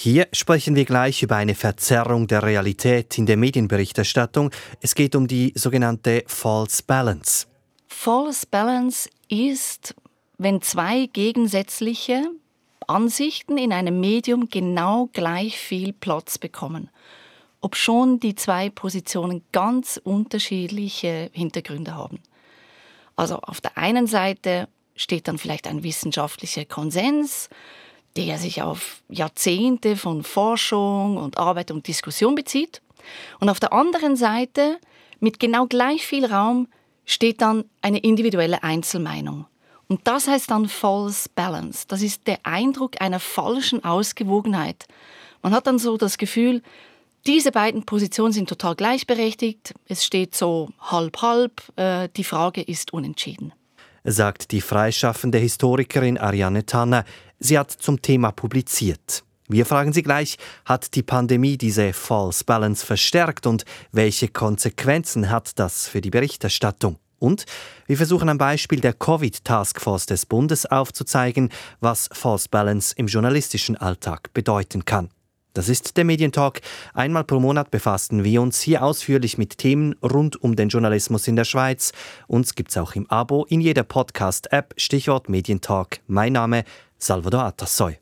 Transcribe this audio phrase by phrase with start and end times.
[0.00, 4.52] Hier sprechen wir gleich über eine Verzerrung der Realität in der Medienberichterstattung.
[4.80, 7.48] Es geht um die sogenannte False Balance.
[7.88, 9.96] False Balance ist,
[10.38, 12.30] wenn zwei gegensätzliche
[12.86, 16.90] Ansichten in einem Medium genau gleich viel Platz bekommen,
[17.60, 22.20] obschon die zwei Positionen ganz unterschiedliche Hintergründe haben.
[23.16, 27.48] Also auf der einen Seite steht dann vielleicht ein wissenschaftlicher Konsens,
[28.18, 32.82] der sich auf Jahrzehnte von Forschung und Arbeit und Diskussion bezieht.
[33.38, 34.78] Und auf der anderen Seite,
[35.20, 36.66] mit genau gleich viel Raum,
[37.06, 39.46] steht dann eine individuelle Einzelmeinung.
[39.86, 41.84] Und das heißt dann False Balance.
[41.86, 44.86] Das ist der Eindruck einer falschen Ausgewogenheit.
[45.42, 46.60] Man hat dann so das Gefühl,
[47.24, 49.74] diese beiden Positionen sind total gleichberechtigt.
[49.86, 51.62] Es steht so halb-halb.
[51.76, 53.52] Äh, die Frage ist unentschieden.
[54.04, 57.04] Sagt die freischaffende Historikerin Ariane Tanner.
[57.38, 59.22] Sie hat zum Thema publiziert.
[59.48, 65.58] Wir fragen Sie gleich, hat die Pandemie diese False Balance verstärkt und welche Konsequenzen hat
[65.58, 66.98] das für die Berichterstattung?
[67.18, 67.46] Und
[67.86, 74.32] wir versuchen am Beispiel der Covid-Taskforce des Bundes aufzuzeigen, was False Balance im journalistischen Alltag
[74.34, 75.08] bedeuten kann.
[75.54, 76.60] Das ist der Medientalk.
[76.94, 81.34] Einmal pro Monat befassen wir uns hier ausführlich mit Themen rund um den Journalismus in
[81.34, 81.92] der Schweiz.
[82.28, 84.74] Uns gibt's auch im Abo in jeder Podcast-App.
[84.76, 85.98] Stichwort Medientalk.
[86.06, 86.64] Mein Name
[86.98, 87.98] Salvador Atassoy.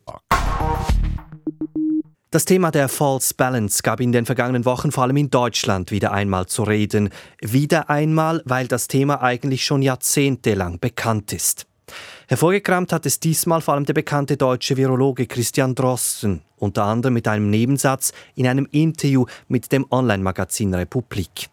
[2.30, 6.12] Das Thema der False Balance gab in den vergangenen Wochen vor allem in Deutschland wieder
[6.12, 7.11] einmal zu reden.
[7.41, 11.66] Wieder einmal, weil das Thema eigentlich schon jahrzehntelang bekannt ist.
[12.28, 17.28] Hervorgekramt hat es diesmal vor allem der bekannte deutsche Virologe Christian Drosten, unter anderem mit
[17.28, 21.48] einem Nebensatz in einem Interview mit dem Online-Magazin Republik.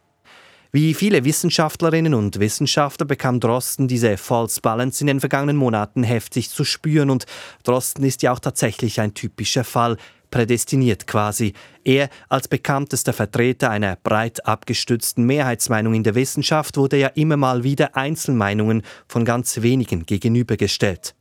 [0.76, 6.50] Wie viele Wissenschaftlerinnen und Wissenschaftler bekam Drosten diese False Balance in den vergangenen Monaten heftig
[6.50, 7.28] zu spüren und
[7.62, 9.98] Drosten ist ja auch tatsächlich ein typischer Fall,
[10.32, 11.54] prädestiniert quasi.
[11.84, 17.64] Er als bekanntester Vertreter einer breit abgestützten Mehrheitsmeinung in der Wissenschaft wurde ja immer mal
[17.64, 21.14] wieder Einzelmeinungen von ganz wenigen gegenübergestellt.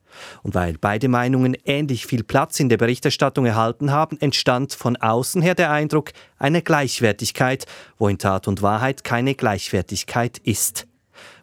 [0.42, 5.42] Und weil beide Meinungen ähnlich viel Platz in der Berichterstattung erhalten haben, entstand von außen
[5.42, 7.66] her der Eindruck einer Gleichwertigkeit,
[7.98, 10.86] wo in Tat und Wahrheit keine Gleichwertigkeit ist.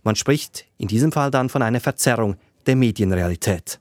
[0.04, 2.36] Man spricht in diesem Fall dann von einer Verzerrung
[2.66, 3.80] der Medienrealität.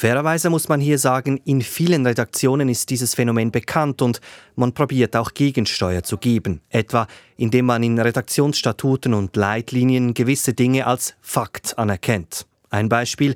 [0.00, 4.20] Fairerweise muss man hier sagen, in vielen Redaktionen ist dieses Phänomen bekannt und
[4.54, 10.86] man probiert auch Gegensteuer zu geben, etwa indem man in Redaktionsstatuten und Leitlinien gewisse Dinge
[10.86, 12.46] als Fakt anerkennt.
[12.70, 13.34] Ein Beispiel,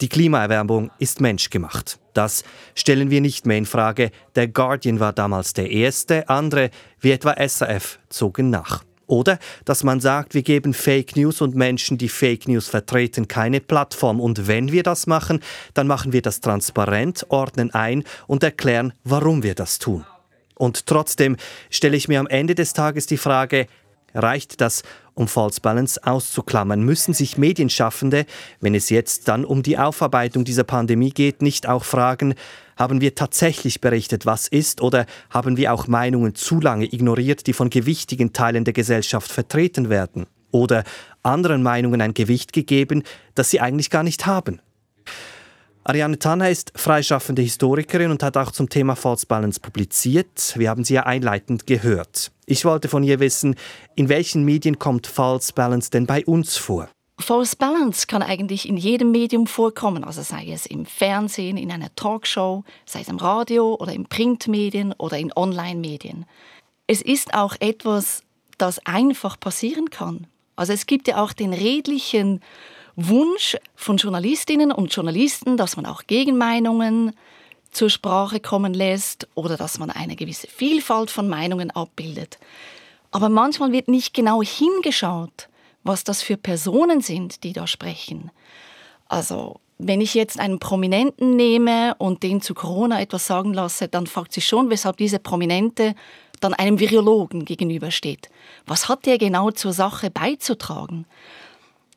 [0.00, 1.98] die Klimaerwärmung ist menschgemacht.
[2.14, 4.10] Das stellen wir nicht mehr in Frage.
[4.34, 8.84] Der Guardian war damals der erste, andere, wie etwa SAF, zogen nach.
[9.06, 13.60] Oder dass man sagt, wir geben Fake News und Menschen, die Fake News vertreten, keine
[13.60, 14.20] Plattform.
[14.20, 15.40] Und wenn wir das machen,
[15.74, 20.06] dann machen wir das transparent, ordnen ein und erklären, warum wir das tun.
[20.56, 21.36] Und trotzdem
[21.68, 23.66] stelle ich mir am Ende des Tages die Frage,
[24.14, 24.82] reicht das,
[25.14, 26.82] um False Balance auszuklammern?
[26.82, 28.26] Müssen sich Medienschaffende,
[28.60, 32.34] wenn es jetzt dann um die Aufarbeitung dieser Pandemie geht, nicht auch fragen,
[32.76, 37.52] haben wir tatsächlich berichtet, was ist, oder haben wir auch Meinungen zu lange ignoriert, die
[37.52, 40.26] von gewichtigen Teilen der Gesellschaft vertreten werden?
[40.50, 40.84] Oder
[41.22, 43.02] anderen Meinungen ein Gewicht gegeben,
[43.34, 44.60] das sie eigentlich gar nicht haben?
[45.86, 50.54] Ariane Tanner ist freischaffende Historikerin und hat auch zum Thema False Balance publiziert.
[50.56, 52.32] Wir haben sie ja einleitend gehört.
[52.46, 53.56] Ich wollte von ihr wissen,
[53.96, 56.88] in welchen Medien kommt False Balance denn bei uns vor?
[57.18, 61.94] False Balance kann eigentlich in jedem Medium vorkommen, also sei es im Fernsehen, in einer
[61.94, 66.26] Talkshow, sei es im Radio oder in Printmedien oder in Online-Medien.
[66.86, 68.24] Es ist auch etwas,
[68.58, 70.26] das einfach passieren kann.
[70.56, 72.40] Also es gibt ja auch den redlichen
[72.96, 77.12] Wunsch von Journalistinnen und Journalisten, dass man auch Gegenmeinungen
[77.74, 82.38] zur Sprache kommen lässt oder dass man eine gewisse Vielfalt von Meinungen abbildet.
[83.10, 85.48] Aber manchmal wird nicht genau hingeschaut,
[85.82, 88.30] was das für Personen sind, die da sprechen.
[89.08, 94.06] Also wenn ich jetzt einen Prominenten nehme und den zu Corona etwas sagen lasse, dann
[94.06, 95.94] fragt sich schon, weshalb diese Prominente
[96.40, 98.28] dann einem Virologen gegenübersteht.
[98.66, 101.06] Was hat der genau zur Sache beizutragen?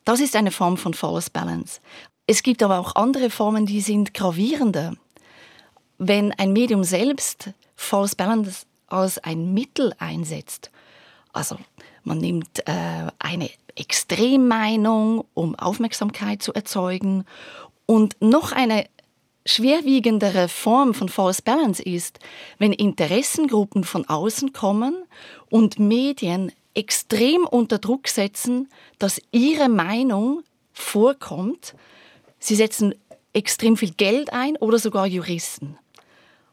[0.06, 1.82] Das ist eine Form von False Balance.
[2.28, 4.96] Es gibt aber auch andere Formen, die sind gravierender.
[5.98, 10.72] Wenn ein Medium selbst False Balance als ein Mittel einsetzt,
[11.34, 11.58] also
[12.04, 17.26] man nimmt äh, eine Extremmeinung, um Aufmerksamkeit zu erzeugen.
[17.86, 18.86] Und noch eine
[19.46, 22.20] schwerwiegendere Form von False Balance ist,
[22.58, 24.96] wenn Interessengruppen von außen kommen
[25.50, 28.70] und Medien extrem unter Druck setzen,
[29.00, 30.44] dass ihre Meinung
[30.74, 31.76] vorkommt.
[32.40, 32.94] Sie setzen
[33.34, 35.78] extrem viel Geld ein oder sogar Juristen.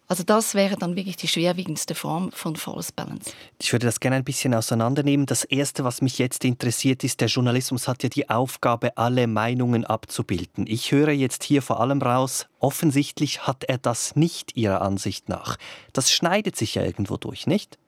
[0.07, 3.33] Also das wäre dann wirklich die schwerwiegendste Form von False Balance.
[3.59, 5.25] Ich würde das gerne ein bisschen auseinandernehmen.
[5.25, 9.85] Das Erste, was mich jetzt interessiert, ist, der Journalismus hat ja die Aufgabe, alle Meinungen
[9.87, 10.67] abzubilden.
[10.67, 15.57] Ich höre jetzt hier vor allem raus, offensichtlich hat er das nicht Ihrer Ansicht nach.
[15.95, 17.79] Das schneidet sich ja irgendwo durch, nicht?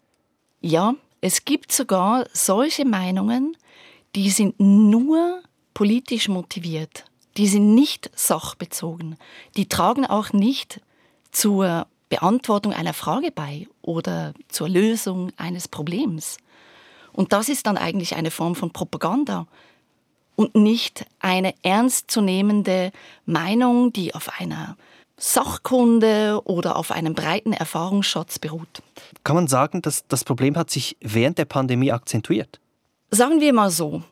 [0.62, 3.56] Ja, es gibt sogar solche Meinungen,
[4.14, 5.42] die sind nur
[5.74, 7.04] politisch motiviert.
[7.36, 9.16] Die sind nicht sachbezogen.
[9.58, 10.80] Die tragen auch nicht
[11.30, 16.36] zur Beantwortung einer Frage bei oder zur Lösung eines Problems.
[17.12, 19.46] Und das ist dann eigentlich eine Form von Propaganda
[20.36, 22.92] und nicht eine ernstzunehmende
[23.24, 24.76] Meinung, die auf einer
[25.16, 28.82] Sachkunde oder auf einem breiten Erfahrungsschatz beruht.
[29.24, 32.60] Kann man sagen, dass das Problem hat sich während der Pandemie akzentuiert?
[33.10, 34.02] Sagen wir mal so.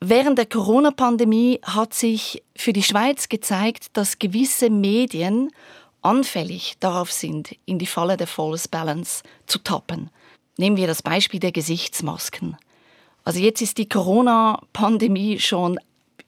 [0.00, 5.50] Während der Corona-Pandemie hat sich für die Schweiz gezeigt, dass gewisse Medien
[6.04, 10.10] anfällig darauf sind, in die Falle der False Balance zu tappen.
[10.56, 12.56] Nehmen wir das Beispiel der Gesichtsmasken.
[13.24, 15.80] Also jetzt ist die Corona-Pandemie schon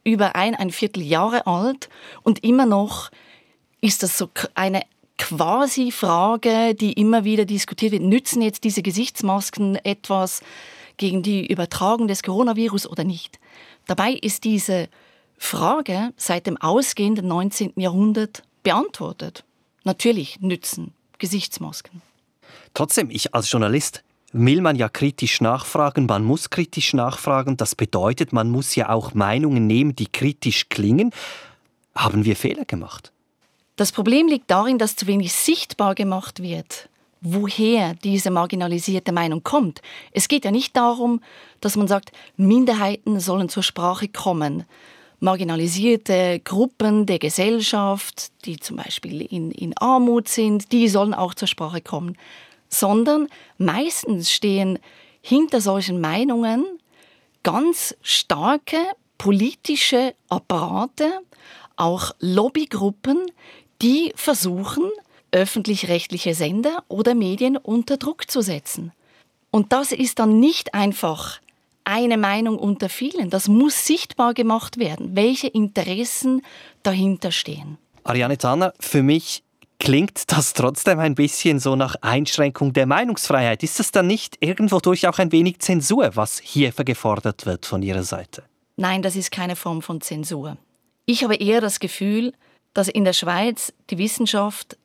[0.02, 1.88] über ein, ein Vierteljahre alt
[2.22, 3.10] und immer noch
[3.80, 4.82] ist das so eine
[5.18, 8.02] quasi Frage, die immer wieder diskutiert wird.
[8.02, 10.42] Nützen jetzt diese Gesichtsmasken etwas
[10.96, 13.38] gegen die Übertragung des Coronavirus oder nicht?
[13.86, 14.88] Dabei ist diese
[15.38, 17.74] Frage seit dem ausgehenden 19.
[17.76, 19.44] Jahrhundert beantwortet.
[19.86, 22.02] Natürlich nützen Gesichtsmasken.
[22.74, 24.02] Trotzdem, ich als Journalist
[24.32, 27.56] will man ja kritisch nachfragen, man muss kritisch nachfragen.
[27.56, 31.12] Das bedeutet, man muss ja auch Meinungen nehmen, die kritisch klingen.
[31.94, 33.12] Haben wir Fehler gemacht?
[33.76, 36.88] Das Problem liegt darin, dass zu wenig sichtbar gemacht wird,
[37.20, 39.82] woher diese marginalisierte Meinung kommt.
[40.10, 41.20] Es geht ja nicht darum,
[41.60, 44.64] dass man sagt, Minderheiten sollen zur Sprache kommen,
[45.20, 51.48] marginalisierte Gruppen der Gesellschaft, die zum Beispiel in, in Armut sind, die sollen auch zur
[51.48, 52.16] Sprache kommen,
[52.68, 53.28] sondern
[53.58, 54.78] meistens stehen
[55.22, 56.64] hinter solchen Meinungen
[57.42, 58.78] ganz starke
[59.18, 61.20] politische Apparate,
[61.76, 63.30] auch Lobbygruppen,
[63.82, 64.90] die versuchen,
[65.32, 68.92] öffentlich-rechtliche Sender oder Medien unter Druck zu setzen.
[69.50, 71.40] Und das ist dann nicht einfach
[71.86, 73.30] eine Meinung unter vielen.
[73.30, 76.42] Das muss sichtbar gemacht werden, welche Interessen
[76.82, 77.78] dahinter stehen.
[78.04, 79.42] Ariane Zahner, für mich
[79.78, 83.62] klingt das trotzdem ein bisschen so nach Einschränkung der Meinungsfreiheit.
[83.62, 87.82] Ist das dann nicht irgendwo durch auch ein wenig Zensur, was hier gefordert wird von
[87.82, 88.42] Ihrer Seite?
[88.76, 90.56] Nein, das ist keine Form von Zensur.
[91.04, 92.32] Ich habe eher das Gefühl,
[92.74, 94.76] dass in der Schweiz die Wissenschaft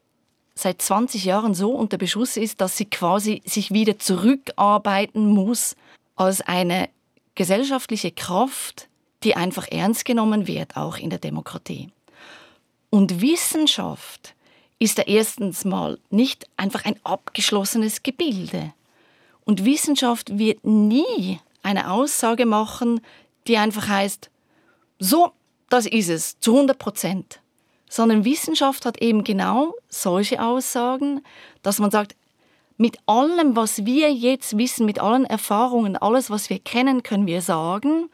[0.54, 5.76] seit 20 Jahren so unter Beschuss ist, dass sie quasi sich wieder zurückarbeiten muss
[6.22, 6.88] als eine
[7.34, 8.88] gesellschaftliche Kraft,
[9.24, 11.90] die einfach ernst genommen wird, auch in der Demokratie.
[12.92, 14.36] Und Wissenschaft
[14.78, 18.72] ist da erstens mal nicht einfach ein abgeschlossenes Gebilde.
[19.46, 23.02] Und Wissenschaft wird nie eine Aussage machen,
[23.48, 24.30] die einfach heißt,
[25.00, 25.32] so,
[25.70, 27.40] das ist es, zu 100 Prozent.
[27.90, 31.22] Sondern Wissenschaft hat eben genau solche Aussagen,
[31.64, 32.16] dass man sagt,
[32.82, 37.44] mit allem, was wir jetzt wissen, mit allen Erfahrungen, alles, was wir kennen, können wir
[37.44, 38.10] sagen,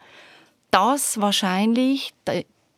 [0.70, 2.12] dass wahrscheinlich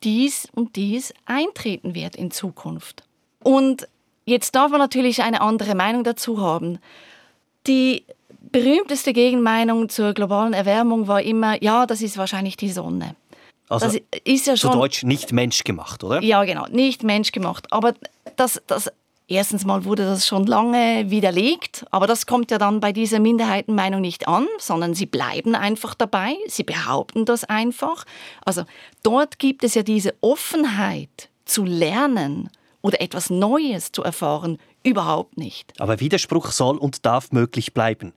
[0.05, 3.03] dies und dies eintreten wird in Zukunft.
[3.43, 3.89] Und
[4.25, 6.79] jetzt darf man natürlich eine andere Meinung dazu haben.
[7.67, 8.05] Die
[8.53, 13.17] berühmteste Gegenmeinung zur globalen Erwärmung war immer, ja, das ist wahrscheinlich die Sonne.
[13.69, 16.23] Also das ist ja schon, zu Deutsch nicht menschgemacht, oder?
[16.23, 17.73] Ja, genau, nicht menschgemacht.
[17.73, 17.95] Aber
[18.37, 18.93] das, das
[19.31, 24.01] Erstens mal wurde das schon lange widerlegt, aber das kommt ja dann bei dieser Minderheitenmeinung
[24.01, 28.07] nicht an, sondern sie bleiben einfach dabei, sie behaupten das einfach.
[28.45, 28.65] Also
[29.05, 32.51] dort gibt es ja diese Offenheit zu lernen
[32.83, 35.81] oder etwas Neues zu erfahren überhaupt nicht.
[35.81, 38.13] Aber Widerspruch soll und darf möglich bleiben.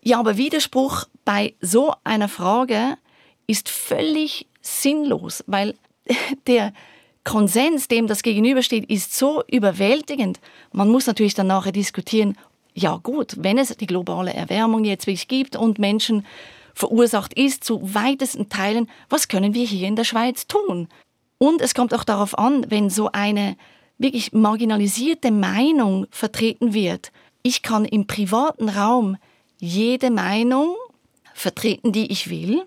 [0.00, 2.98] Ja, aber Widerspruch bei so einer Frage
[3.48, 5.74] ist völlig sinnlos, weil
[6.46, 6.72] der
[7.24, 10.40] Konsens, dem das gegenübersteht, ist so überwältigend.
[10.72, 12.36] Man muss natürlich dann nachher diskutieren,
[12.74, 16.26] ja gut, wenn es die globale Erwärmung jetzt wirklich gibt und Menschen
[16.74, 20.88] verursacht ist, zu weitesten Teilen, was können wir hier in der Schweiz tun?
[21.38, 23.56] Und es kommt auch darauf an, wenn so eine
[23.98, 27.12] wirklich marginalisierte Meinung vertreten wird.
[27.42, 29.16] Ich kann im privaten Raum
[29.58, 30.74] jede Meinung
[31.34, 32.62] vertreten, die ich will,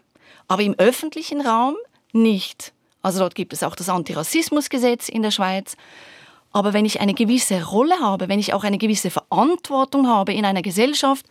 [0.48, 1.76] aber im öffentlichen Raum
[2.14, 2.75] nicht.
[3.06, 5.78] Also dort gibt es auch das Antirassismusgesetz in der Schweiz.
[6.52, 10.44] Aber wenn ich eine gewisse Rolle habe, wenn ich auch eine gewisse Verantwortung habe in
[10.44, 11.28] einer Gesellschaft,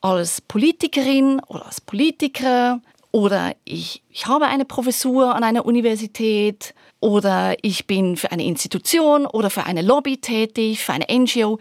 [0.00, 7.56] als Politikerin oder als Politiker oder ich, ich habe eine Professur an einer Universität oder
[7.60, 11.58] ich bin für eine Institution oder für eine Lobby tätig, für eine NGO,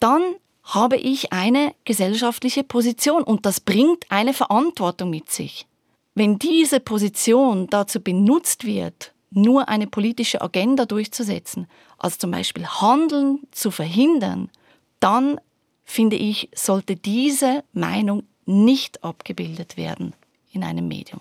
[0.00, 0.22] dann
[0.62, 5.66] habe ich eine gesellschaftliche Position und das bringt eine Verantwortung mit sich.
[6.14, 11.66] Wenn diese Position dazu benutzt wird, nur eine politische Agenda durchzusetzen,
[11.98, 14.48] also zum Beispiel Handeln zu verhindern,
[15.00, 15.40] dann
[15.84, 20.14] finde ich, sollte diese Meinung nicht abgebildet werden
[20.52, 21.20] in einem Medium.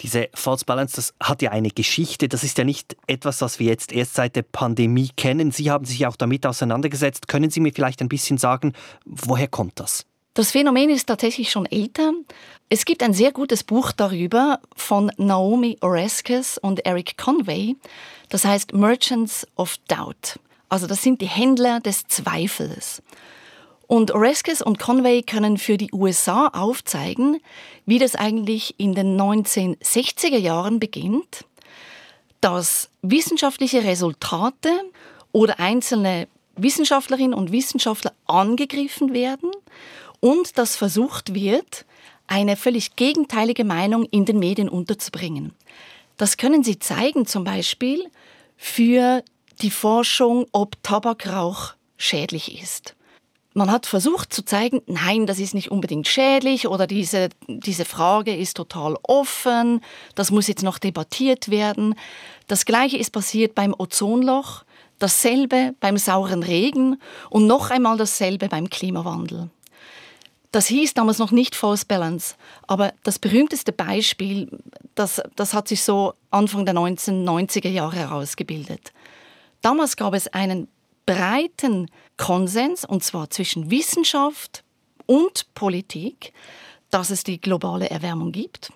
[0.00, 2.28] Diese False Balance, das hat ja eine Geschichte.
[2.28, 5.52] Das ist ja nicht etwas, was wir jetzt erst seit der Pandemie kennen.
[5.52, 7.28] Sie haben sich auch damit auseinandergesetzt.
[7.28, 8.72] Können Sie mir vielleicht ein bisschen sagen,
[9.04, 10.06] woher kommt das?
[10.34, 12.12] Das Phänomen ist tatsächlich schon älter.
[12.68, 17.76] Es gibt ein sehr gutes Buch darüber von Naomi Oreskes und Eric Conway.
[18.30, 20.40] Das heißt Merchants of Doubt.
[20.68, 23.00] Also das sind die Händler des Zweifels.
[23.86, 27.38] Und Oreskes und Conway können für die USA aufzeigen,
[27.86, 31.44] wie das eigentlich in den 1960er Jahren beginnt,
[32.40, 34.70] dass wissenschaftliche Resultate
[35.30, 36.26] oder einzelne
[36.56, 39.52] Wissenschaftlerinnen und Wissenschaftler angegriffen werden
[40.24, 41.84] und dass versucht wird,
[42.26, 45.52] eine völlig gegenteilige Meinung in den Medien unterzubringen.
[46.16, 48.06] Das können Sie zeigen zum Beispiel
[48.56, 49.22] für
[49.60, 52.96] die Forschung, ob Tabakrauch schädlich ist.
[53.52, 58.34] Man hat versucht zu zeigen, nein, das ist nicht unbedingt schädlich oder diese, diese Frage
[58.34, 59.82] ist total offen,
[60.14, 61.96] das muss jetzt noch debattiert werden.
[62.46, 64.64] Das Gleiche ist passiert beim Ozonloch,
[64.98, 69.50] dasselbe beim sauren Regen und noch einmal dasselbe beim Klimawandel.
[70.54, 72.36] Das hieß damals noch nicht False Balance,
[72.68, 74.56] aber das berühmteste Beispiel,
[74.94, 78.92] das, das hat sich so Anfang der 1990er Jahre herausgebildet.
[79.62, 80.68] Damals gab es einen
[81.06, 84.62] breiten Konsens, und zwar zwischen Wissenschaft
[85.06, 86.32] und Politik,
[86.88, 88.72] dass es die globale Erwärmung gibt,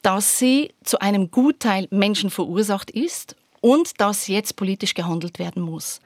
[0.00, 6.00] dass sie zu einem Gutteil Menschen verursacht ist und dass jetzt politisch gehandelt werden muss.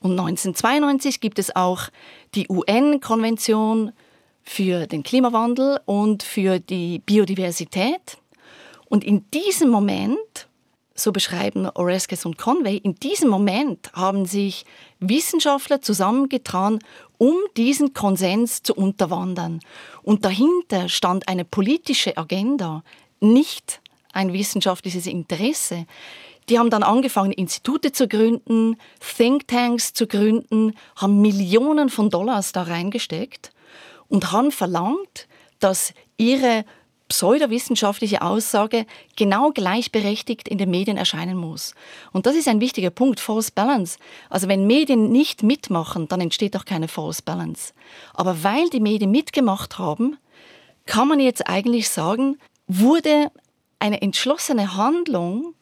[0.00, 1.90] Und 1992 gibt es auch
[2.34, 3.92] die UN-Konvention
[4.46, 8.16] für den Klimawandel und für die Biodiversität.
[8.88, 10.46] Und in diesem Moment
[10.94, 14.64] so beschreiben Oreskes und Conway, in diesem Moment haben sich
[14.98, 16.78] Wissenschaftler zusammengetan,
[17.18, 19.60] um diesen Konsens zu unterwandern.
[20.02, 22.82] Und dahinter stand eine politische Agenda,
[23.20, 25.86] nicht ein wissenschaftliches Interesse.
[26.48, 32.62] Die haben dann angefangen, Institute zu gründen, Thinktanks zu gründen, haben Millionen von Dollars da
[32.62, 33.50] reingesteckt
[34.08, 36.64] und haben verlangt, dass ihre
[37.08, 38.84] pseudowissenschaftliche Aussage
[39.14, 41.74] genau gleichberechtigt in den Medien erscheinen muss.
[42.12, 43.98] Und das ist ein wichtiger Punkt, False Balance.
[44.28, 47.72] Also wenn Medien nicht mitmachen, dann entsteht auch keine False Balance.
[48.14, 50.16] Aber weil die Medien mitgemacht haben,
[50.84, 53.30] kann man jetzt eigentlich sagen, wurde
[53.78, 55.54] eine entschlossene Handlung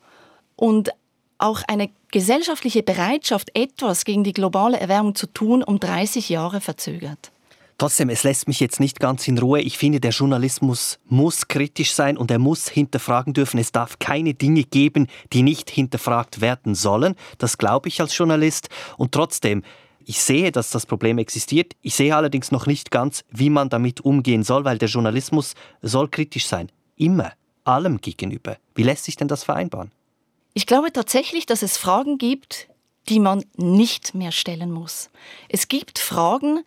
[0.57, 0.91] und
[1.39, 7.33] auch eine gesellschaftliche Bereitschaft, etwas gegen die globale Erwärmung zu tun, um 30 Jahre verzögert.
[7.77, 9.61] Trotzdem, es lässt mich jetzt nicht ganz in Ruhe.
[9.61, 13.59] Ich finde, der Journalismus muss kritisch sein und er muss hinterfragen dürfen.
[13.59, 17.17] Es darf keine Dinge geben, die nicht hinterfragt werden sollen.
[17.39, 18.69] Das glaube ich als Journalist.
[18.97, 19.65] Und trotzdem,
[20.05, 21.73] ich sehe, dass das Problem existiert.
[21.83, 26.09] Ich sehe allerdings noch nicht ganz, wie man damit umgehen soll, weil der Journalismus soll
[26.09, 26.71] kritisch sein.
[26.97, 27.33] Immer.
[27.65, 28.59] Allem gegenüber.
[28.75, 29.91] Wie lässt sich denn das vereinbaren?
[30.53, 32.69] Ich glaube tatsächlich, dass es Fragen gibt,
[33.09, 35.11] die man nicht mehr stellen muss.
[35.49, 36.65] Es gibt Fragen,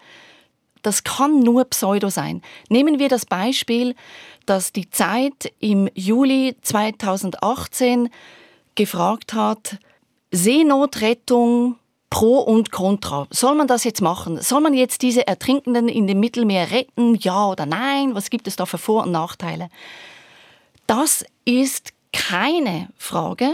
[0.87, 2.41] das kann nur Pseudo sein.
[2.69, 3.93] Nehmen wir das Beispiel,
[4.45, 8.09] dass die Zeit im Juli 2018
[8.75, 9.79] gefragt hat,
[10.31, 11.75] Seenotrettung
[12.09, 13.27] pro und contra.
[13.31, 14.41] Soll man das jetzt machen?
[14.41, 17.15] Soll man jetzt diese Ertrinkenden in dem Mittelmeer retten?
[17.15, 18.15] Ja oder nein?
[18.15, 19.67] Was gibt es da für Vor- und Nachteile?
[20.85, 23.53] Das ist keine Frage,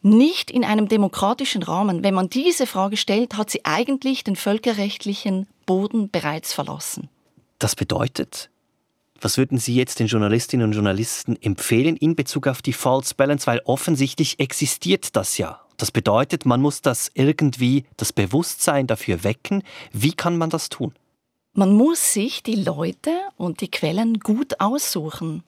[0.00, 2.02] nicht in einem demokratischen Rahmen.
[2.02, 7.08] Wenn man diese Frage stellt, hat sie eigentlich den völkerrechtlichen Boden bereits verlassen.
[7.58, 8.50] Das bedeutet,
[9.20, 13.46] was würden Sie jetzt den Journalistinnen und Journalisten empfehlen in Bezug auf die False Balance?
[13.46, 15.60] Weil offensichtlich existiert das ja.
[15.76, 19.62] Das bedeutet, man muss das irgendwie, das Bewusstsein dafür wecken.
[19.92, 20.94] Wie kann man das tun?
[21.54, 25.42] Man muss sich die Leute und die Quellen gut aussuchen.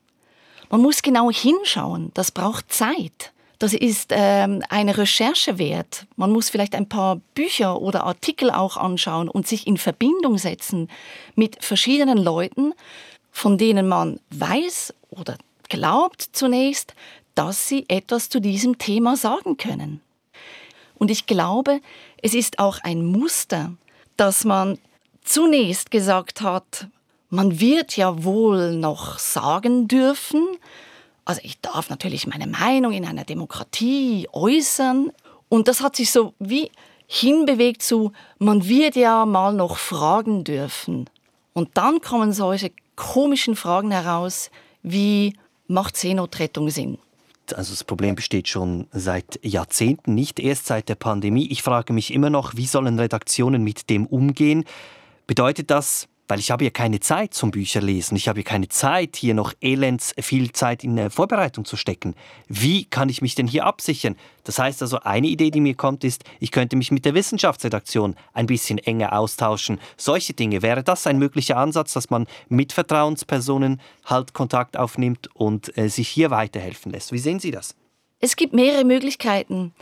[0.70, 2.12] Man muss genau hinschauen.
[2.14, 3.32] Das braucht Zeit.
[3.58, 6.06] Das ist ähm, eine Recherche wert.
[6.16, 10.88] Man muss vielleicht ein paar Bücher oder Artikel auch anschauen und sich in Verbindung setzen
[11.34, 12.74] mit verschiedenen Leuten,
[13.30, 15.36] von denen man weiß oder
[15.68, 16.94] glaubt zunächst,
[17.34, 20.00] dass sie etwas zu diesem Thema sagen können.
[20.98, 21.80] Und ich glaube,
[22.22, 23.72] es ist auch ein Muster,
[24.16, 24.78] dass man
[25.22, 26.88] zunächst gesagt hat,
[27.28, 30.46] man wird ja wohl noch sagen dürfen,
[31.26, 35.10] Also ich darf natürlich meine Meinung in einer Demokratie äußern.
[35.48, 36.70] Und das hat sich so wie
[37.08, 41.10] hinbewegt zu, man wird ja mal noch fragen dürfen.
[41.52, 44.50] Und dann kommen solche komischen Fragen heraus,
[44.82, 45.34] wie
[45.68, 46.98] macht Seenotrettung Sinn?
[47.54, 51.48] Also das Problem besteht schon seit Jahrzehnten, nicht erst seit der Pandemie.
[51.50, 54.64] Ich frage mich immer noch, wie sollen Redaktionen mit dem umgehen?
[55.26, 58.16] Bedeutet das, weil ich habe ja keine Zeit zum Bücherlesen.
[58.16, 62.14] Ich habe ja keine Zeit, hier noch elends viel Zeit in der Vorbereitung zu stecken.
[62.48, 64.16] Wie kann ich mich denn hier absichern?
[64.44, 68.16] Das heißt also, eine Idee, die mir kommt, ist, ich könnte mich mit der Wissenschaftsredaktion
[68.32, 69.80] ein bisschen enger austauschen.
[69.96, 70.62] Solche Dinge.
[70.62, 76.08] Wäre das ein möglicher Ansatz, dass man mit Vertrauenspersonen halt Kontakt aufnimmt und äh, sich
[76.08, 77.12] hier weiterhelfen lässt?
[77.12, 77.74] Wie sehen Sie das?
[78.20, 79.74] Es gibt mehrere Möglichkeiten.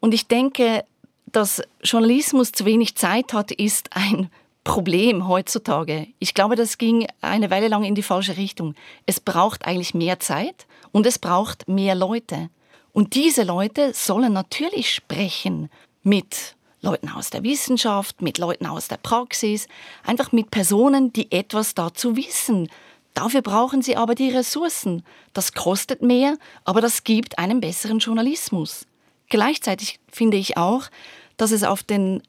[0.00, 0.84] Und ich denke,
[1.26, 4.30] dass Journalismus zu wenig Zeit hat, ist ein
[4.64, 6.08] Problem heutzutage.
[6.18, 8.74] Ich glaube, das ging eine Weile lang in die falsche Richtung.
[9.06, 12.50] Es braucht eigentlich mehr Zeit und es braucht mehr Leute.
[12.92, 15.70] Und diese Leute sollen natürlich sprechen
[16.02, 19.68] mit Leuten aus der Wissenschaft, mit Leuten aus der Praxis,
[20.04, 22.68] einfach mit Personen, die etwas dazu wissen.
[23.14, 25.02] Dafür brauchen sie aber die Ressourcen.
[25.32, 28.86] Das kostet mehr, aber das gibt einen besseren Journalismus.
[29.28, 30.84] Gleichzeitig finde ich auch,
[31.36, 32.22] dass es auf den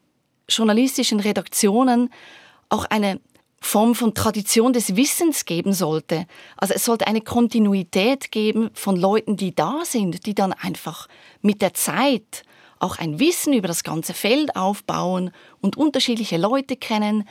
[0.50, 2.10] journalistischen Redaktionen
[2.70, 3.20] auch eine
[3.62, 6.26] Form von Tradition des Wissens geben sollte.
[6.58, 11.08] Also es sollte eine Kontinuität geben von Leuten, die da sind, die dann einfach
[11.42, 12.44] mit der Zeit
[12.80, 17.28] auch ein Wissen über das ganze Feld aufbauen und unterschiedliche Leute kennen,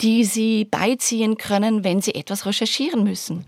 [0.00, 3.44] die sie beiziehen können, wenn sie etwas recherchieren müssen.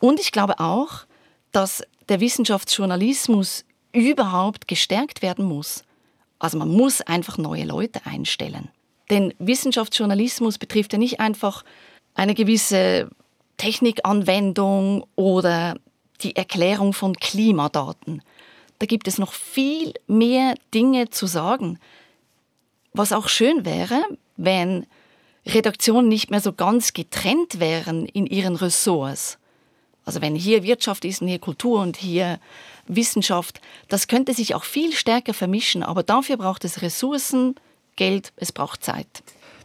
[0.00, 1.04] Und ich glaube auch,
[1.52, 5.84] dass der Wissenschaftsjournalismus überhaupt gestärkt werden muss.
[6.42, 8.68] Also man muss einfach neue Leute einstellen.
[9.10, 11.64] Denn Wissenschaftsjournalismus betrifft ja nicht einfach
[12.14, 13.08] eine gewisse
[13.58, 15.76] Technikanwendung oder
[16.22, 18.22] die Erklärung von Klimadaten.
[18.80, 21.78] Da gibt es noch viel mehr Dinge zu sagen.
[22.92, 24.02] Was auch schön wäre,
[24.36, 24.86] wenn
[25.46, 29.38] Redaktionen nicht mehr so ganz getrennt wären in ihren Ressorts.
[30.04, 32.40] Also wenn hier Wirtschaft ist und hier Kultur und hier
[32.86, 37.54] Wissenschaft, das könnte sich auch viel stärker vermischen, aber dafür braucht es Ressourcen,
[37.96, 39.22] Geld, es braucht Zeit.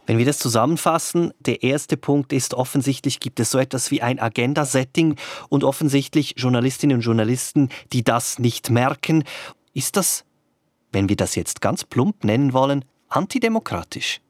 [0.08, 4.18] Wenn wir das zusammenfassen, der erste Punkt ist, offensichtlich gibt es so etwas wie ein
[4.18, 5.16] Agenda-Setting
[5.50, 9.24] und offensichtlich Journalistinnen und Journalisten, die das nicht merken.
[9.74, 10.24] Ist das,
[10.92, 14.22] wenn wir das jetzt ganz plump nennen wollen, antidemokratisch?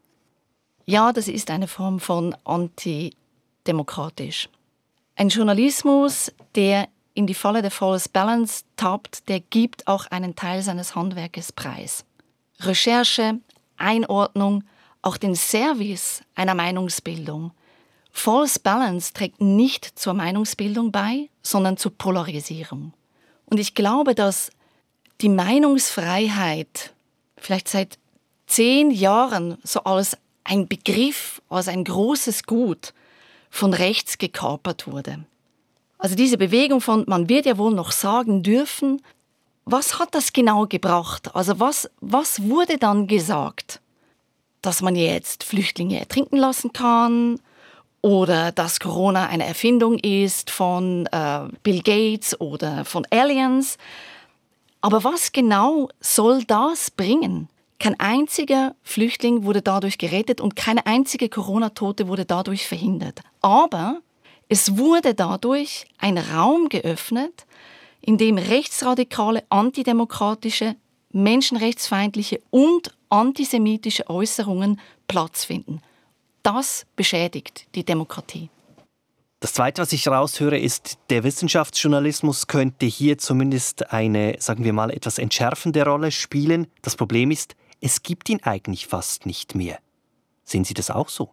[0.84, 4.48] Ja, das ist eine Form von antidemokratisch.
[5.14, 10.62] Ein Journalismus, der in die Falle der False Balance tappt, der gibt auch einen Teil
[10.62, 12.04] seines Handwerkes preis.
[12.60, 13.40] Recherche,
[13.76, 14.62] Einordnung,
[15.02, 17.50] auch den Service einer Meinungsbildung.
[18.12, 22.92] False Balance trägt nicht zur Meinungsbildung bei, sondern zur Polarisierung.
[23.46, 24.52] Und ich glaube, dass
[25.20, 26.94] die Meinungsfreiheit
[27.36, 27.98] vielleicht seit
[28.46, 32.94] zehn Jahren so als ein Begriff, als ein großes Gut
[33.50, 35.24] von rechts gekapert wurde.
[35.98, 39.02] Also diese Bewegung von, man wird ja wohl noch sagen dürfen,
[39.64, 41.34] was hat das genau gebracht?
[41.34, 43.80] Also was, was wurde dann gesagt?
[44.62, 47.40] Dass man jetzt Flüchtlinge ertrinken lassen kann
[48.00, 53.76] oder dass Corona eine Erfindung ist von äh, Bill Gates oder von Aliens.
[54.80, 57.48] Aber was genau soll das bringen?
[57.80, 63.20] Kein einziger Flüchtling wurde dadurch gerettet und keine einzige Corona-Tote wurde dadurch verhindert.
[63.40, 64.00] Aber
[64.48, 67.46] es wurde dadurch ein Raum geöffnet,
[68.00, 70.76] in dem rechtsradikale, antidemokratische,
[71.12, 75.80] menschenrechtsfeindliche und antisemitische Äußerungen Platz finden.
[76.42, 78.48] Das beschädigt die Demokratie.
[79.40, 84.90] Das Zweite, was ich raushöre, ist, der Wissenschaftsjournalismus könnte hier zumindest eine, sagen wir mal,
[84.90, 86.66] etwas entschärfende Rolle spielen.
[86.82, 89.78] Das Problem ist, es gibt ihn eigentlich fast nicht mehr.
[90.42, 91.30] Sehen Sie das auch so?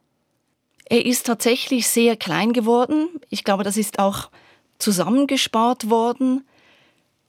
[0.86, 3.10] Er ist tatsächlich sehr klein geworden.
[3.30, 4.30] Ich glaube, das ist auch
[4.78, 6.46] zusammengespart worden,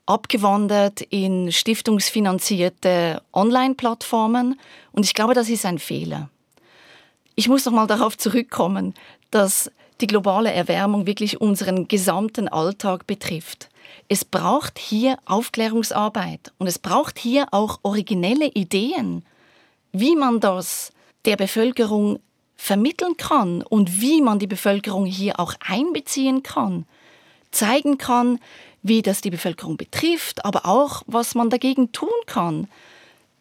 [0.04, 4.60] abgewandert in stiftungsfinanzierte Online-Plattformen.
[4.92, 6.28] Und ich glaube, das ist ein Fehler.
[7.34, 8.94] Ich muss noch mal darauf zurückkommen,
[9.30, 13.68] dass die globale Erwärmung wirklich unseren gesamten Alltag betrifft.
[14.08, 19.24] Es braucht hier Aufklärungsarbeit und es braucht hier auch originelle Ideen,
[19.92, 20.92] wie man das
[21.24, 22.18] der Bevölkerung
[22.56, 26.86] vermitteln kann und wie man die Bevölkerung hier auch einbeziehen kann,
[27.50, 28.38] zeigen kann,
[28.82, 32.68] wie das die Bevölkerung betrifft, aber auch, was man dagegen tun kann,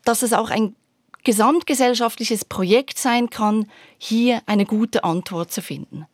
[0.03, 0.75] dass es auch ein
[1.23, 6.05] gesamtgesellschaftliches Projekt sein kann, hier eine gute Antwort zu finden.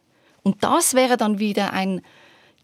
[0.44, 2.02] Und das wäre dann wieder ein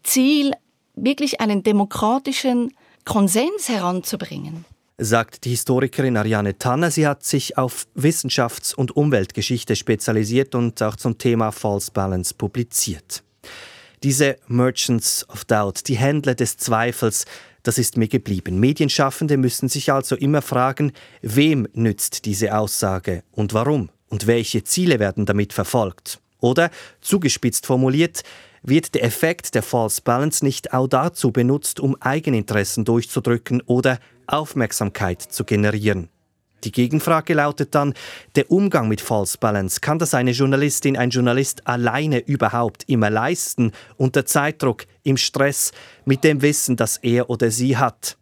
[0.02, 0.52] Ziel,
[0.94, 2.72] wirklich einen demokratischen
[3.04, 4.64] Konsens heranzubringen
[4.98, 6.90] sagt die Historikerin Ariane Tanner.
[6.90, 13.22] Sie hat sich auf Wissenschafts- und Umweltgeschichte spezialisiert und auch zum Thema False Balance publiziert.
[14.02, 17.24] Diese Merchants of Doubt, die Händler des Zweifels,
[17.62, 18.60] das ist mir geblieben.
[18.60, 24.98] Medienschaffende müssen sich also immer fragen, wem nützt diese Aussage und warum und welche Ziele
[24.98, 26.20] werden damit verfolgt.
[26.40, 28.22] Oder, zugespitzt formuliert,
[28.62, 35.22] wird der Effekt der False Balance nicht auch dazu benutzt, um Eigeninteressen durchzudrücken oder Aufmerksamkeit
[35.22, 36.08] zu generieren.
[36.64, 37.94] Die Gegenfrage lautet dann,
[38.34, 43.72] der Umgang mit False Balance, kann das eine Journalistin, ein Journalist alleine überhaupt immer leisten,
[43.96, 45.70] unter Zeitdruck, im Stress,
[46.04, 48.16] mit dem Wissen, das er oder sie hat?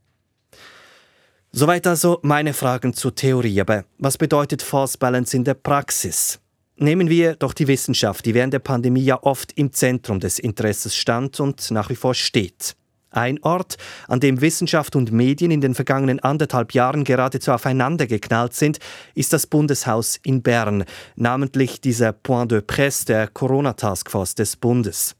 [1.52, 3.58] Soweit also meine Fragen zur Theorie.
[3.62, 6.38] Aber was bedeutet False Balance in der Praxis?
[6.76, 10.94] Nehmen wir doch die Wissenschaft, die während der Pandemie ja oft im Zentrum des Interesses
[10.94, 12.76] stand und nach wie vor steht.
[13.16, 18.52] Ein Ort, an dem Wissenschaft und Medien in den vergangenen anderthalb Jahren geradezu aufeinander geknallt
[18.52, 18.78] sind,
[19.14, 25.16] ist das Bundeshaus in Bern, namentlich dieser Point de Presse der Corona-Taskforce des Bundes.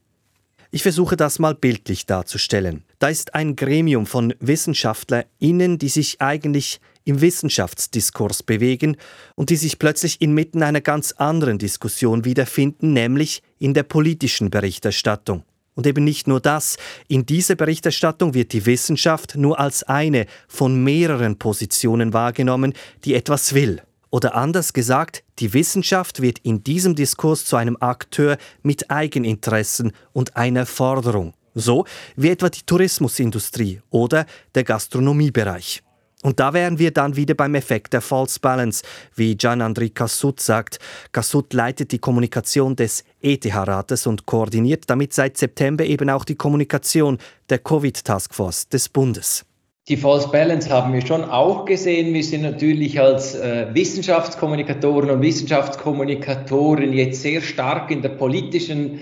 [0.69, 2.83] Ich versuche das mal bildlich darzustellen.
[2.99, 8.97] Da ist ein Gremium von WissenschaftlerInnen, die sich eigentlich im Wissenschaftsdiskurs bewegen
[9.33, 15.43] und die sich plötzlich inmitten einer ganz anderen Diskussion wiederfinden, nämlich in der politischen Berichterstattung.
[15.77, 16.77] Und eben nicht nur das.
[17.07, 22.73] In dieser Berichterstattung wird die Wissenschaft nur als eine von mehreren Positionen wahrgenommen,
[23.05, 23.83] die etwas will.
[24.09, 30.35] Oder anders gesagt, die Wissenschaft wird in diesem Diskurs zu einem Akteur mit Eigeninteressen und
[30.35, 31.35] einer Forderung.
[31.53, 31.85] So
[32.15, 35.83] wie etwa die Tourismusindustrie oder der Gastronomiebereich.
[36.27, 38.83] Und da wären wir dann wieder beim Effekt der False Balance,
[39.15, 40.77] wie Gian-André Cassut sagt.
[41.13, 47.17] Cassut leitet die Kommunikation des ETH-Rates und koordiniert damit seit September eben auch die Kommunikation
[47.49, 49.45] der Covid-Taskforce des Bundes.
[49.87, 52.13] Die False Balance haben wir schon auch gesehen.
[52.13, 58.99] Wir sind natürlich als äh, Wissenschaftskommunikatoren und Wissenschaftskommunikatoren jetzt sehr stark in der politischen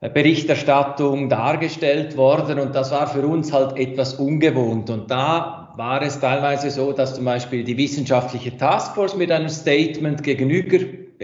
[0.00, 4.90] äh, Berichterstattung dargestellt worden und das war für uns halt etwas ungewohnt.
[4.90, 10.22] Und da war es teilweise so, dass zum Beispiel die wissenschaftliche Taskforce mit einem Statement
[10.22, 10.78] gegenüber,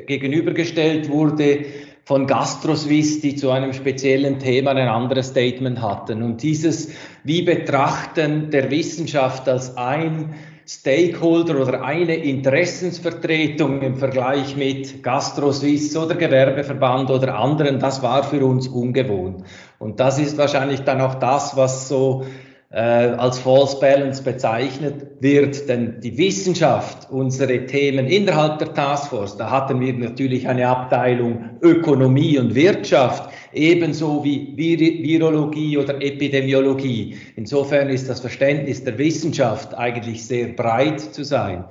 [0.06, 1.66] gegenübergestellt wurde
[2.04, 6.22] von GastroSwiss, die zu einem speziellen Thema ein anderes Statement hatten.
[6.22, 6.90] Und dieses
[7.24, 10.34] Wie betrachten der Wissenschaft als ein
[10.66, 18.44] Stakeholder oder eine Interessensvertretung im Vergleich mit GastroSwiss oder Gewerbeverband oder anderen, das war für
[18.44, 19.44] uns ungewohnt.
[19.78, 22.24] Und das ist wahrscheinlich dann auch das, was so
[22.70, 29.50] äh, als False Balance bezeichnet wird, denn die Wissenschaft, unsere Themen innerhalb der Taskforce, da
[29.50, 37.16] hatten wir natürlich eine Abteilung Ökonomie und Wirtschaft, ebenso wie Vir Virologie oder Epidemiologie.
[37.36, 41.64] Insofern ist das Verständnis der Wissenschaft eigentlich sehr breit zu sein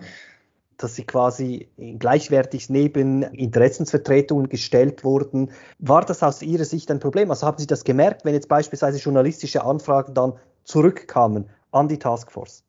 [0.80, 5.50] dass sie quasi gleichwertig neben Interessensvertretungen gestellt wurden.
[5.80, 7.32] War das aus Ihrer Sicht ein Problem?
[7.32, 10.34] Also haben Sie das gemerkt, wenn jetzt beispielsweise journalistische Anfragen dann
[10.68, 12.64] zurückkamen an die Taskforce?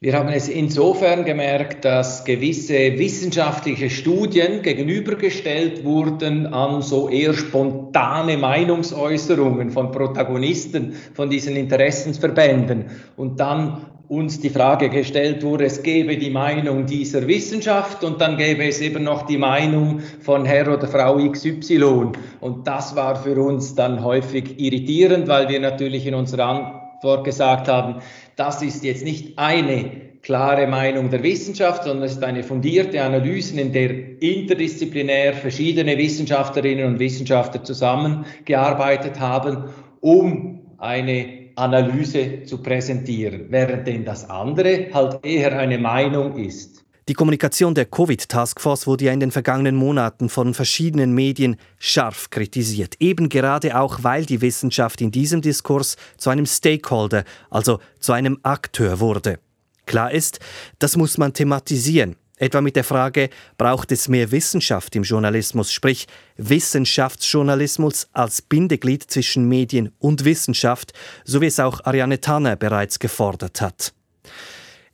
[0.00, 8.36] Wir haben es insofern gemerkt, dass gewisse wissenschaftliche Studien gegenübergestellt wurden an so eher spontane
[8.36, 12.84] Meinungsäußerungen von Protagonisten von diesen Interessensverbänden
[13.16, 18.36] und dann uns die Frage gestellt wurde, es gäbe die Meinung dieser Wissenschaft und dann
[18.36, 22.12] gäbe es eben noch die Meinung von Herr oder Frau XY.
[22.40, 28.02] Und das war für uns dann häufig irritierend, weil wir natürlich in unserer vorgesagt haben,
[28.36, 33.60] das ist jetzt nicht eine klare Meinung der Wissenschaft, sondern es ist eine fundierte Analyse,
[33.60, 43.86] in der interdisziplinär verschiedene Wissenschaftlerinnen und Wissenschaftler zusammengearbeitet haben, um eine Analyse zu präsentieren, während
[43.86, 46.84] denn das andere halt eher eine Meinung ist.
[47.08, 52.96] Die Kommunikation der Covid-Taskforce wurde ja in den vergangenen Monaten von verschiedenen Medien scharf kritisiert.
[53.00, 58.38] Eben gerade auch, weil die Wissenschaft in diesem Diskurs zu einem Stakeholder, also zu einem
[58.42, 59.38] Akteur wurde.
[59.86, 60.38] Klar ist,
[60.80, 62.16] das muss man thematisieren.
[62.36, 69.48] Etwa mit der Frage, braucht es mehr Wissenschaft im Journalismus, sprich Wissenschaftsjournalismus als Bindeglied zwischen
[69.48, 70.92] Medien und Wissenschaft,
[71.24, 73.94] so wie es auch Ariane Tanner bereits gefordert hat.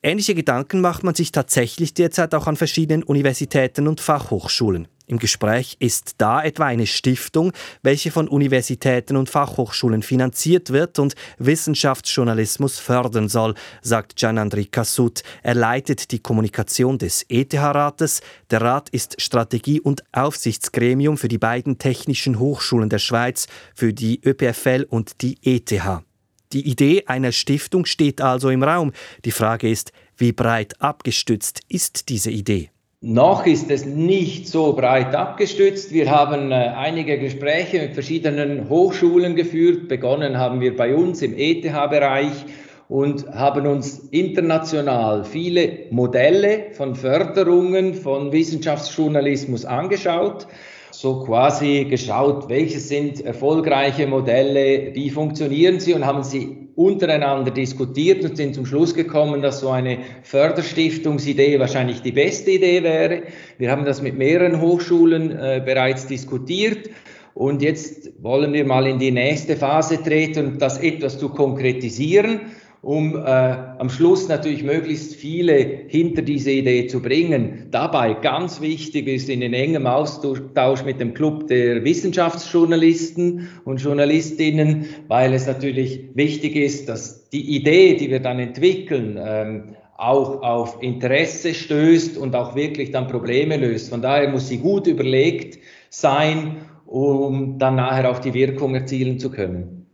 [0.06, 4.86] Ähnliche Gedanken macht man sich tatsächlich derzeit auch an verschiedenen Universitäten und Fachhochschulen.
[5.06, 11.14] Im Gespräch ist da etwa eine Stiftung, welche von Universitäten und Fachhochschulen finanziert wird und
[11.38, 15.22] Wissenschaftsjournalismus fördern soll, sagt Gian-André Cassut.
[15.42, 18.20] Er leitet die Kommunikation des ETH-Rates.
[18.50, 24.20] Der Rat ist Strategie- und Aufsichtsgremium für die beiden technischen Hochschulen der Schweiz, für die
[24.22, 26.04] ÖPFL und die ETH.
[26.52, 28.92] Die Idee einer Stiftung steht also im Raum.
[29.24, 32.70] Die Frage ist, wie breit abgestützt ist diese Idee?
[33.00, 35.92] Noch ist es nicht so breit abgestützt.
[35.92, 39.88] Wir haben äh, einige Gespräche mit verschiedenen Hochschulen geführt.
[39.88, 42.32] Begonnen haben wir bei uns im ETH-Bereich
[42.88, 50.46] und haben uns international viele Modelle von Förderungen von Wissenschaftsjournalismus angeschaut
[51.00, 58.24] so quasi geschaut, welche sind erfolgreiche Modelle, wie funktionieren sie und haben sie untereinander diskutiert
[58.24, 63.22] und sind zum Schluss gekommen, dass so eine Förderstiftungsidee wahrscheinlich die beste Idee wäre.
[63.58, 66.90] Wir haben das mit mehreren Hochschulen äh, bereits diskutiert.
[67.34, 72.40] Und jetzt wollen wir mal in die nächste Phase treten das etwas zu konkretisieren
[72.84, 75.54] um äh, am Schluss natürlich möglichst viele
[75.88, 77.68] hinter diese Idee zu bringen.
[77.70, 84.86] Dabei ganz wichtig ist in den engem Austausch mit dem Club der Wissenschaftsjournalisten und Journalistinnen,
[85.08, 90.82] weil es natürlich wichtig ist, dass die Idee, die wir dann entwickeln, ähm, auch auf
[90.82, 93.90] Interesse stößt und auch wirklich dann Probleme löst.
[93.90, 99.30] Von daher muss sie gut überlegt sein, um dann nachher auch die Wirkung erzielen zu
[99.30, 99.86] können.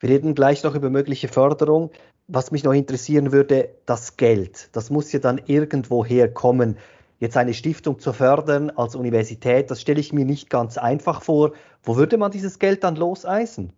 [0.00, 1.90] Wir reden gleich noch über mögliche Förderung
[2.28, 4.68] was mich noch interessieren würde, das Geld.
[4.72, 6.76] Das muss ja dann irgendwo herkommen.
[7.18, 11.52] Jetzt eine Stiftung zu fördern als Universität, das stelle ich mir nicht ganz einfach vor.
[11.82, 13.72] Wo würde man dieses Geld dann loseisen?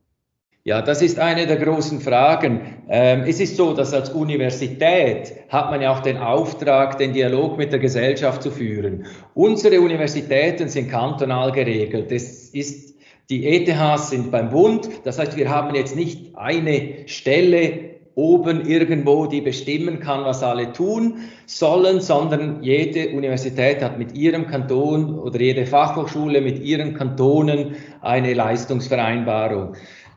[0.66, 2.62] Ja, das ist eine der großen Fragen.
[2.88, 7.58] Ähm, es ist so, dass als Universität hat man ja auch den Auftrag, den Dialog
[7.58, 9.04] mit der Gesellschaft zu führen.
[9.34, 12.10] Unsere Universitäten sind kantonal geregelt.
[12.10, 12.94] Es ist,
[13.28, 14.88] die ETHs sind beim Bund.
[15.04, 20.72] Das heißt, wir haben jetzt nicht eine Stelle oben irgendwo, die bestimmen kann, was alle
[20.72, 27.76] tun sollen, sondern jede Universität hat mit ihrem Kanton oder jede Fachhochschule mit ihren Kantonen
[28.00, 29.74] eine Leistungsvereinbarung.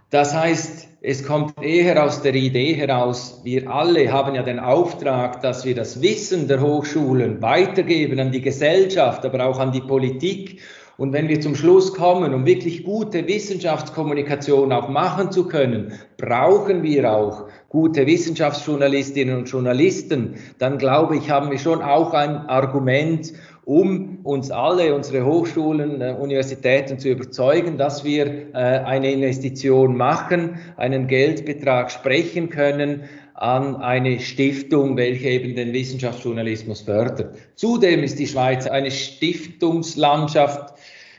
[0.10, 5.42] Das heißt, es kommt eher aus der Idee heraus, wir alle haben ja den Auftrag,
[5.42, 10.62] dass wir das Wissen der Hochschulen weitergeben an die Gesellschaft, aber auch an die Politik
[10.98, 16.82] und wenn wir zum Schluss kommen, um wirklich gute Wissenschaftskommunikation auch machen zu können, brauchen
[16.82, 20.36] wir auch gute Wissenschaftsjournalistinnen und Journalisten.
[20.58, 23.32] Dann glaube ich, haben wir schon auch ein Argument,
[23.64, 30.58] um uns alle, unsere Hochschulen, äh, Universitäten zu überzeugen, dass wir äh, eine Investition machen,
[30.78, 33.04] einen Geldbetrag sprechen können
[33.38, 37.38] an eine Stiftung, welche eben den Wissenschaftsjournalismus fördert.
[37.56, 40.74] Zudem ist die Schweiz eine Stiftungslandschaft,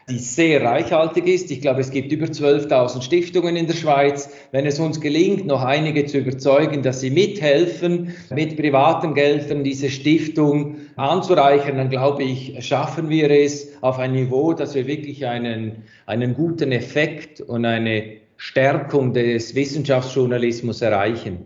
[0.08, 1.50] die sehr reichhaltig ist.
[1.50, 4.30] Ich glaube, es gibt über 12.000 Stiftungen in der Schweiz.
[4.52, 9.90] Wenn es uns gelingt, noch einige zu überzeugen, dass sie mithelfen, mit privaten Geldern diese
[9.90, 15.84] Stiftung anzureichern, dann glaube ich, schaffen wir es auf ein Niveau, dass wir wirklich einen,
[16.06, 21.44] einen guten Effekt und eine Stärkung des Wissenschaftsjournalismus erreichen.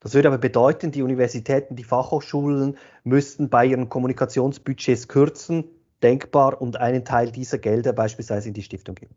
[0.00, 5.64] Das würde aber bedeuten, die Universitäten, die Fachhochschulen müssten bei ihren Kommunikationsbudgets kürzen,
[6.02, 9.14] denkbar und einen Teil dieser Gelder beispielsweise in die Stiftung geben?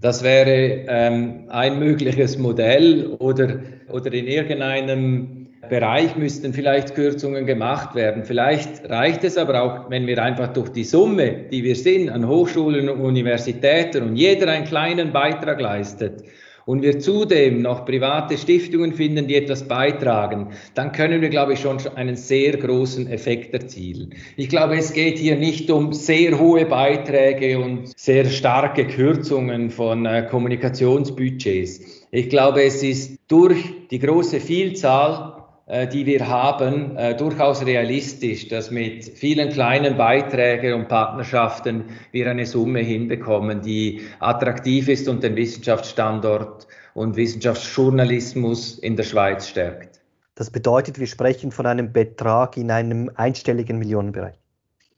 [0.00, 7.94] Das wäre ähm, ein mögliches Modell oder, oder in irgendeinem Bereich müssten vielleicht Kürzungen gemacht
[7.94, 8.24] werden.
[8.24, 12.26] Vielleicht reicht es aber auch, wenn wir einfach durch die Summe, die wir sind an
[12.26, 16.24] Hochschulen und Universitäten und jeder einen kleinen Beitrag leistet,
[16.66, 21.60] und wir zudem noch private Stiftungen finden, die etwas beitragen, dann können wir, glaube ich,
[21.60, 24.14] schon einen sehr großen Effekt erzielen.
[24.36, 30.06] Ich glaube, es geht hier nicht um sehr hohe Beiträge und sehr starke Kürzungen von
[30.06, 31.80] äh, Kommunikationsbudgets.
[32.10, 38.70] Ich glaube, es ist durch die große Vielzahl die wir haben, äh, durchaus realistisch, dass
[38.70, 45.36] mit vielen kleinen Beiträgen und Partnerschaften wir eine Summe hinbekommen, die attraktiv ist und den
[45.36, 50.00] Wissenschaftsstandort und Wissenschaftsjournalismus in der Schweiz stärkt.
[50.34, 54.41] Das bedeutet, wir sprechen von einem Betrag in einem einstelligen Millionenbereich.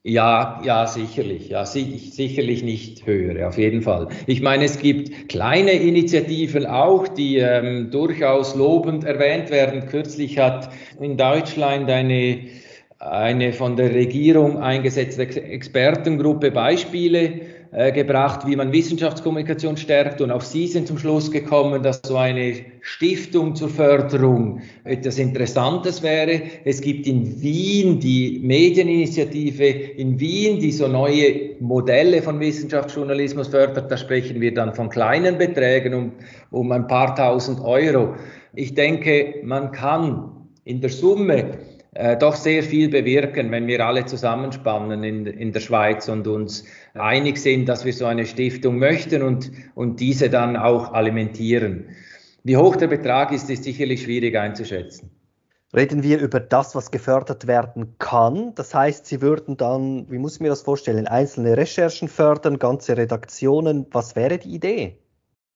[0.07, 1.49] Ja, ja, sicherlich.
[1.49, 4.09] Ja, sicherlich nicht höhere, auf jeden Fall.
[4.27, 9.87] Ich meine, es gibt kleine Initiativen auch, die ähm, durchaus lobend erwähnt werden.
[9.87, 10.69] Kürzlich hat
[11.01, 12.39] in Deutschland eine,
[12.99, 17.41] eine von der Regierung eingesetzte Expertengruppe Beispiele
[17.77, 20.21] äh, gebracht, wie man Wissenschaftskommunikation stärkt.
[20.21, 26.01] Und auch Sie sind zum Schluss gekommen, dass so eine Stiftung zur Förderung etwas Interessantes
[26.01, 26.41] wäre.
[26.65, 33.91] Es gibt in Wien die Medieninitiative in Wien, die so neue Modelle von Wissenschaftsjournalismus fördert.
[33.91, 36.13] Da sprechen wir dann von kleinen Beträgen um,
[36.53, 38.15] um ein paar tausend Euro.
[38.55, 40.31] Ich denke, man kann
[40.65, 41.59] in der Summe
[41.95, 46.65] äh, doch sehr viel bewirken, wenn wir alle zusammenspannen in, in der Schweiz und uns
[46.95, 51.87] einig sind, dass wir so eine Stiftung möchten und, und diese dann auch alimentieren.
[52.43, 55.11] Wie hoch der Betrag ist, ist sicherlich schwierig einzuschätzen.
[55.75, 58.55] Reden wir über das, was gefördert werden kann.
[58.55, 62.97] Das heißt, Sie würden dann, wie muss ich mir das vorstellen, einzelne Recherchen fördern, ganze
[62.97, 63.87] Redaktionen.
[63.91, 64.99] Was wäre die Idee?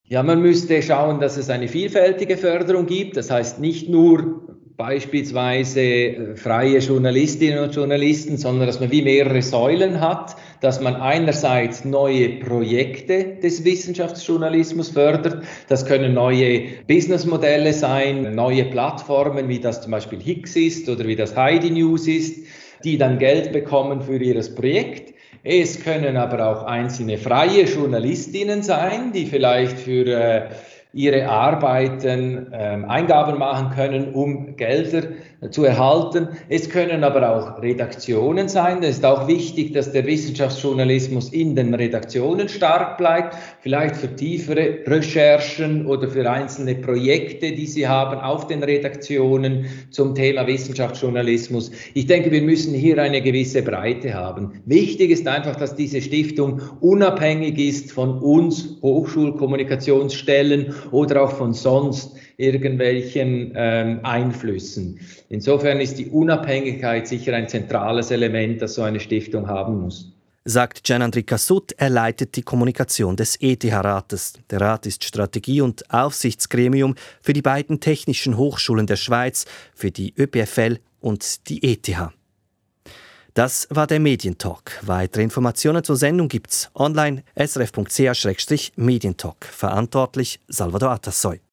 [0.04, 3.16] Ja, man müsste schauen, dass es eine vielfältige Förderung gibt.
[3.16, 9.42] Das heißt nicht nur beispielsweise äh, freie Journalistinnen und Journalisten, sondern dass man wie mehrere
[9.42, 15.42] Säulen hat, dass man einerseits neue Projekte des Wissenschaftsjournalismus fördert.
[15.68, 21.16] Das können neue Businessmodelle sein, neue Plattformen, wie das zum Beispiel Hicks ist oder wie
[21.16, 22.46] das Heidi News ist,
[22.84, 25.12] die dann Geld bekommen für ihr Projekt.
[25.42, 30.42] Es können aber auch einzelne freie Journalistinnen sein, die vielleicht für äh,
[30.94, 35.02] ihre Arbeiten ähm, Eingaben machen können, um Gelder
[35.50, 36.28] zu erhalten.
[36.48, 38.82] Es können aber auch Redaktionen sein.
[38.82, 44.78] Es ist auch wichtig, dass der Wissenschaftsjournalismus in den Redaktionen stark bleibt, vielleicht für tiefere
[44.86, 51.70] Recherchen oder für einzelne Projekte, die Sie haben auf den Redaktionen zum Thema Wissenschaftsjournalismus.
[51.94, 54.60] Ich denke, wir müssen hier eine gewisse Breite haben.
[54.64, 62.16] Wichtig ist einfach, dass diese Stiftung unabhängig ist von uns Hochschulkommunikationsstellen oder auch von sonst
[62.36, 65.00] irgendwelchen ähm, Einflüssen.
[65.28, 70.12] Insofern ist die Unabhängigkeit sicher ein zentrales Element, das so eine Stiftung haben muss
[70.48, 71.72] sagt Gian-André Cassut.
[71.76, 74.34] Er leitet die Kommunikation des ETH-Rates.
[74.50, 80.14] Der Rat ist Strategie- und Aufsichtsgremium für die beiden technischen Hochschulen der Schweiz, für die
[80.16, 82.17] ÖPFL und die ETH.
[83.38, 84.80] Das war der Medientalk.
[84.82, 89.44] Weitere Informationen zur Sendung gibt's online srf.ch-medientalk.
[89.44, 91.38] Verantwortlich Salvador Atassoy.